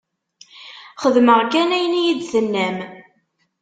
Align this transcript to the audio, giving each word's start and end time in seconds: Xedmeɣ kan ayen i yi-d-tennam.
Xedmeɣ 1.01 1.39
kan 1.51 1.69
ayen 1.77 1.93
i 1.99 2.01
yi-d-tennam. 2.05 2.77